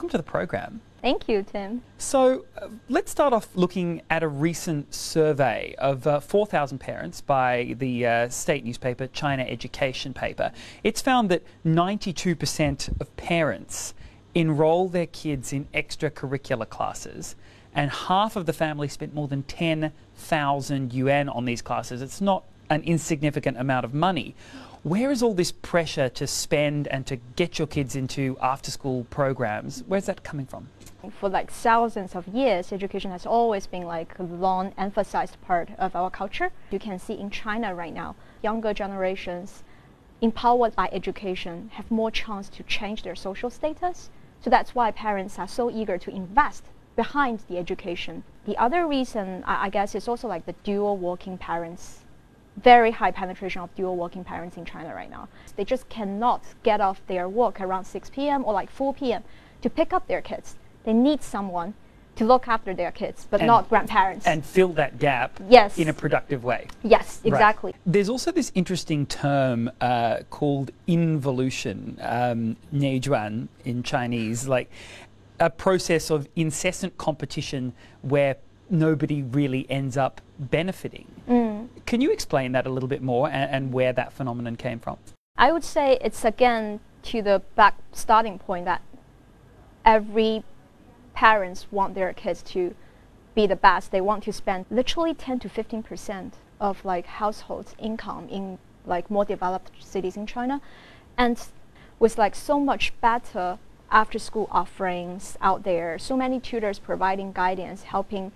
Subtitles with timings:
[0.00, 0.80] Welcome to the program.
[1.02, 1.82] Thank you, Tim.
[1.98, 7.74] So, uh, let's start off looking at a recent survey of uh, 4,000 parents by
[7.76, 10.52] the uh, state newspaper China Education Paper.
[10.82, 13.92] It's found that 92% of parents
[14.34, 17.36] enroll their kids in extracurricular classes,
[17.74, 22.00] and half of the family spent more than 10,000 yuan on these classes.
[22.00, 24.34] It's not an insignificant amount of money.
[24.82, 29.04] Where is all this pressure to spend and to get your kids into after school
[29.10, 29.84] programs?
[29.86, 30.70] Where's that coming from?
[31.18, 35.94] For like thousands of years, education has always been like a long emphasized part of
[35.94, 36.50] our culture.
[36.70, 39.64] You can see in China right now, younger generations
[40.22, 44.08] empowered by education have more chance to change their social status.
[44.40, 46.64] So that's why parents are so eager to invest
[46.96, 48.24] behind the education.
[48.46, 52.06] The other reason, I, I guess, is also like the dual working parents
[52.56, 55.28] very high penetration of dual working parents in China right now.
[55.56, 58.44] They just cannot get off their work around 6 p.m.
[58.44, 59.22] or like 4 p.m.
[59.62, 60.56] to pick up their kids.
[60.84, 61.74] They need someone
[62.16, 64.26] to look after their kids, but And- not grandparents.
[64.26, 65.78] And fill that gap Yes.
[65.78, 66.66] in a productive way.
[66.82, 67.32] yes, Right.
[67.32, 67.74] exactly.
[67.86, 74.68] There's also this interesting term uh, called involution, um, 内卷 in Chinese, like
[75.38, 78.36] a process of incessant competition where
[78.68, 81.06] nobody really ends up benefiting.
[81.28, 81.39] Mm.
[81.90, 84.96] Can you explain that a little bit more and, and where that phenomenon came from?
[85.36, 88.82] I would say it's again to the back starting point that
[89.84, 90.44] every
[91.14, 92.76] parents want their kids to
[93.34, 93.90] be the best.
[93.90, 99.10] They want to spend literally 10 to 15 percent of like households' income in like
[99.10, 100.60] more developed cities in China,
[101.18, 101.44] and
[101.98, 103.58] with like so much better
[103.90, 108.30] after school offerings out there, so many tutors providing guidance, helping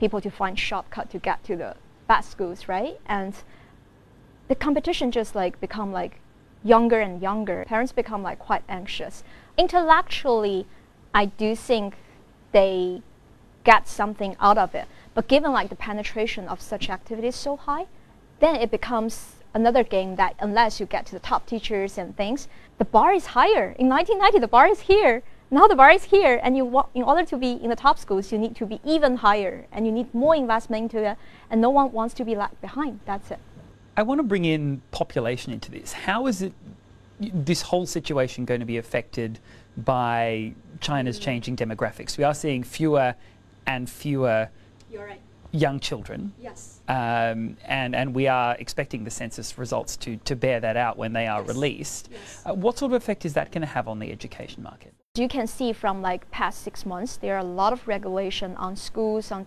[0.00, 1.76] people to find shortcut to get to the
[2.08, 2.98] best schools, right?
[3.06, 3.34] And
[4.48, 6.20] the competition just like become like
[6.64, 7.64] younger and younger.
[7.68, 9.22] Parents become like quite anxious.
[9.56, 10.66] Intellectually,
[11.14, 11.94] I do think
[12.52, 13.02] they
[13.64, 14.86] get something out of it.
[15.14, 17.86] But given like the penetration of such activities so high,
[18.40, 22.48] then it becomes another game that unless you get to the top teachers and things,
[22.78, 23.74] the bar is higher.
[23.78, 25.22] In 1990, the bar is here.
[25.50, 27.98] Now the bar is here, and you wa- in order to be in the top
[27.98, 31.16] schools, you need to be even higher, and you need more investment into it.
[31.50, 33.00] And no one wants to be left behind.
[33.06, 33.38] That's it.
[33.96, 35.92] I want to bring in population into this.
[35.92, 36.52] How is it
[37.18, 39.38] this whole situation going to be affected
[39.76, 42.18] by China's changing demographics?
[42.18, 43.14] We are seeing fewer
[43.66, 44.50] and fewer
[44.90, 45.20] You're right.
[45.52, 46.32] Young children.
[46.40, 46.80] Yes.
[46.88, 51.12] Um, and, and we are expecting the census results to, to bear that out when
[51.12, 51.48] they are Yes.
[51.48, 52.08] released.
[52.12, 52.42] Yes.
[52.46, 54.92] Uh, what sort of effect is that going to have on the education market?
[55.16, 58.76] you can see from like past six months, there are a lot of regulation on
[58.76, 59.46] schools, on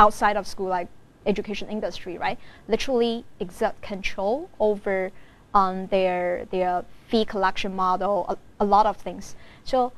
[0.00, 0.88] outside of school, like
[1.24, 2.36] education industry, right?
[2.66, 5.12] Literally exert control over
[5.54, 9.36] on their their fee collection model, a, a lot of things.
[9.62, 9.92] So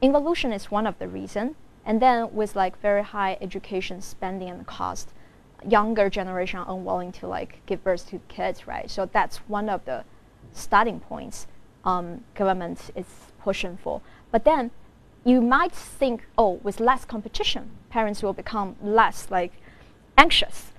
[0.00, 1.56] involution is one of the reason.
[1.86, 5.10] And then with like very high education spending and cost,
[5.68, 8.90] younger generation are unwilling to like give birth to kids, right?
[8.90, 10.04] So that's one of the
[10.52, 11.46] starting points
[11.84, 13.06] um, government is
[13.42, 14.00] pushing for.
[14.30, 14.70] But then
[15.24, 19.52] you might think, oh, with less competition, parents will become less like
[20.16, 20.72] anxious.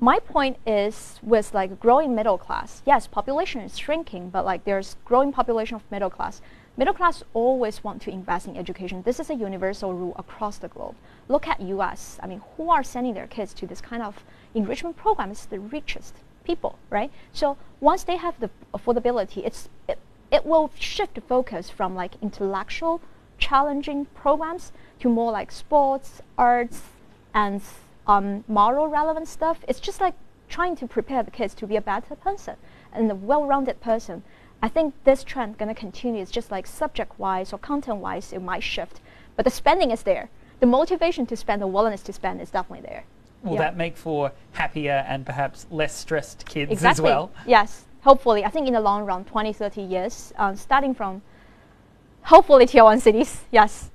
[0.00, 4.96] My point is with like growing middle class, yes, population is shrinking, but like there's
[5.04, 6.40] growing population of middle class.
[6.76, 9.02] Middle class always want to invest in education.
[9.02, 10.96] This is a universal rule across the globe.
[11.28, 12.18] Look at US.
[12.20, 14.24] I mean, who are sending their kids to this kind of
[14.54, 15.30] enrichment program?
[15.30, 17.12] It's the richest people, right?
[17.32, 19.98] So once they have the affordability, it's it,
[20.32, 23.00] it will shift the focus from like intellectual
[23.38, 26.82] challenging programs to more like sports, arts,
[27.32, 27.62] and
[28.06, 29.58] um, moral relevant stuff.
[29.68, 30.14] It's just like
[30.48, 32.56] trying to prepare the kids to be a better person
[32.92, 34.22] and a well-rounded person.
[34.62, 36.22] I think this trend going to continue.
[36.22, 39.00] It's just like subject-wise or content-wise, it might shift,
[39.36, 40.30] but the spending is there.
[40.60, 43.04] The motivation to spend, the willingness to spend is definitely there.
[43.42, 43.58] Will Yeah.
[43.58, 47.02] that make for happier and perhaps less stressed kids exactly.
[47.02, 47.30] as well?
[47.46, 48.44] Yes, hopefully.
[48.44, 51.20] I think in the long run, 20, 30 years, um, starting from
[52.22, 53.42] hopefully tier one cities.
[53.50, 53.90] Yes.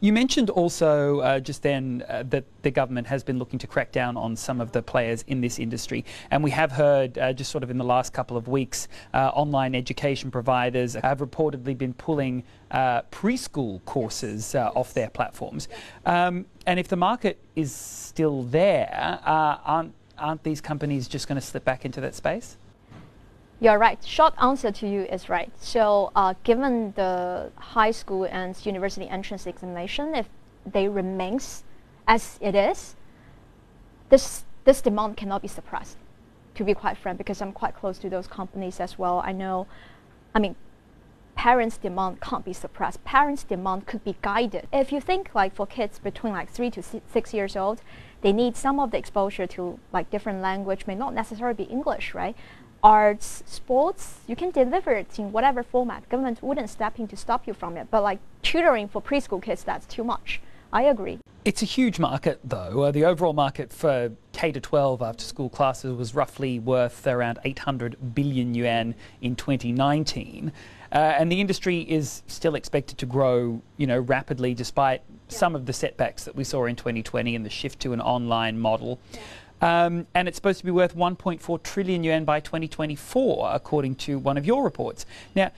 [0.00, 3.92] You mentioned also uh, just then uh, that the government has been looking to crack
[3.92, 6.04] down on some of the players in this industry.
[6.30, 9.30] And we have heard uh, just sort of in the last couple of weeks, uh,
[9.34, 15.68] online education providers have reportedly been pulling uh, preschool courses uh, off their platforms.
[16.06, 21.46] Um, and if the market is still there, aren't, aren't these companies just going to
[21.46, 22.56] slip back into that space?
[23.62, 24.02] You're right.
[24.04, 25.52] Short answer to you is right.
[25.60, 30.28] So, uh, given the high school and university entrance examination, if
[30.66, 31.62] they remains
[32.08, 32.96] as it is,
[34.08, 35.96] this this demand cannot be suppressed.
[36.56, 39.22] To be quite frank, because I'm quite close to those companies as well.
[39.24, 39.68] I know,
[40.34, 40.56] I mean,
[41.36, 43.04] parents' demand can't be suppressed.
[43.04, 44.66] Parents' demand could be guided.
[44.72, 47.82] If you think like for kids between like three to six years old,
[48.22, 52.12] they need some of the exposure to like different language, may not necessarily be English,
[52.12, 52.36] right?
[52.82, 56.08] Arts, sports, you can deliver it in whatever format.
[56.08, 57.88] Government wouldn't step in to stop you from it.
[57.90, 60.40] But like tutoring for preschool kids, that's too much.
[60.72, 61.20] I agree.
[61.44, 62.82] It's a huge market, though.
[62.82, 67.38] Uh, the overall market for K to 12 after school classes was roughly worth around
[67.44, 70.50] 800 billion yuan in 2019.
[70.90, 75.36] Uh, and the industry is still expected to grow, you know, rapidly despite yeah.
[75.36, 78.58] some of the setbacks that we saw in 2020 and the shift to an online
[78.58, 78.98] model.
[79.12, 79.20] Yeah.
[79.62, 84.36] Um, and it's supposed to be worth 1.4 trillion yuan by 2024, according to one
[84.36, 85.06] of your reports.
[85.36, 85.52] Now,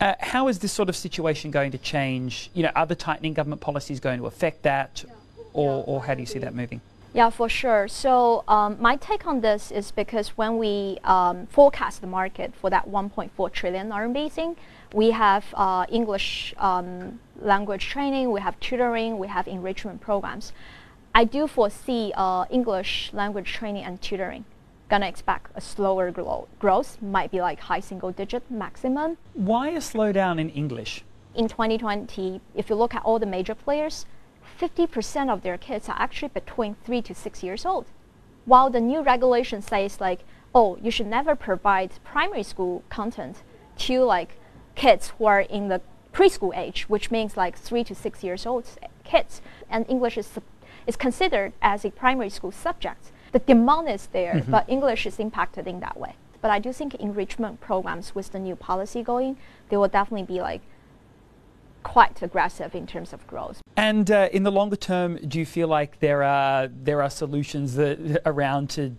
[0.00, 2.48] uh, how is this sort of situation going to change?
[2.54, 5.04] You know, are the tightening government policies going to affect that,
[5.52, 6.80] or, or how do you see that moving?
[7.12, 7.88] Yeah, for sure.
[7.88, 12.70] So um, my take on this is because when we um, forecast the market for
[12.70, 14.56] that 1.4 trillion RMB thing,
[14.94, 20.52] we have uh, English um, language training, we have tutoring, we have enrichment programs.
[21.14, 24.44] I do foresee uh, English language training and tutoring
[24.90, 29.16] gonna expect a slower gro- growth, might be like high single digit maximum.
[29.32, 31.04] Why a slowdown in English?
[31.34, 34.04] In 2020, if you look at all the major players,
[34.60, 37.86] 50% of their kids are actually between three to six years old.
[38.44, 40.24] While the new regulation says like,
[40.54, 43.44] oh, you should never provide primary school content
[43.78, 44.38] to like
[44.74, 45.80] kids who are in the
[46.12, 48.64] preschool age, which means like three to six years old
[49.04, 50.26] kids, and English is
[50.86, 54.50] is considered as a primary school subject the demand is there, mm-hmm.
[54.50, 56.14] but English is impacted in that way.
[56.40, 59.36] But I do think enrichment programs with the new policy going,
[59.68, 60.62] they will definitely be like
[61.82, 63.60] quite aggressive in terms of growth.
[63.76, 67.74] And uh, in the longer term, do you feel like there are there are solutions
[67.76, 68.96] that, around to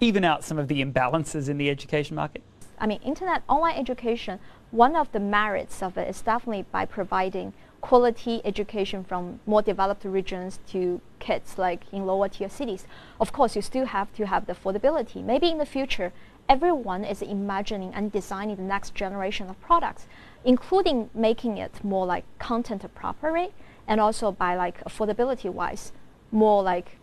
[0.00, 2.42] even out some of the imbalances in the education market?
[2.84, 4.40] I mean, internet online education.
[4.70, 10.04] One of the merits of it is definitely by providing quality education from more developed
[10.04, 12.86] regions to kids like in lower tier cities.
[13.18, 15.24] Of course, you still have to have the affordability.
[15.24, 16.12] Maybe in the future,
[16.46, 20.06] everyone is imagining and designing the next generation of products,
[20.44, 23.54] including making it more like content appropriate
[23.88, 25.92] and also by like affordability wise,
[26.30, 26.98] more like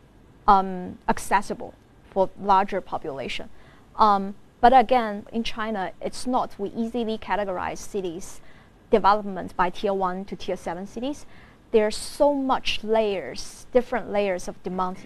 [0.47, 1.73] um, accessible
[2.11, 3.49] for larger population.
[3.95, 6.57] Um, but again, in China, it's not.
[6.57, 8.41] We easily categorize cities
[8.91, 11.25] development by tier one to tier seven cities,
[11.71, 14.97] there's so much layers, different layers of demand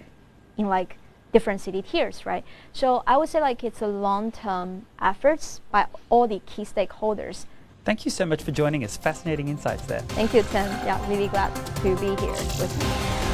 [0.58, 0.98] in like
[1.32, 2.44] different city tiers, right?
[2.72, 7.46] So I would say like it's a long-term efforts by all the key stakeholders.
[7.84, 8.96] Thank you so much for joining us.
[8.96, 10.00] Fascinating insights there.
[10.00, 10.66] Thank you, Tim.
[10.84, 13.25] Yeah, really glad to be here with you.